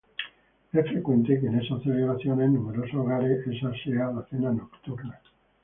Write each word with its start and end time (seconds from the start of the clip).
Es 0.73 0.83
frecuente 0.89 1.39
que 1.39 1.45
en 1.45 1.59
esas 1.59 1.83
celebraciones, 1.83 2.47
en 2.47 2.55
numerosos 2.55 2.95
hogares, 2.95 3.45
esa 3.45 3.71
sea 3.83 4.09
la 4.11 4.25
cena 4.31 4.51
nocturna. 4.51 5.21